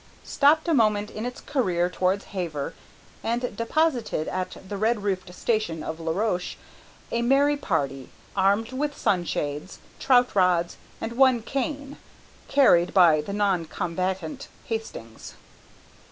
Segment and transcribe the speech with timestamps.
[0.23, 2.73] stopped a moment in its career towards Havre
[3.23, 6.57] and deposited at the red roofed station of La Roche
[7.11, 11.97] a merry party, armed with sunshades, trout rods, and one cane,
[12.47, 15.35] carried by the non combatant, Hastings.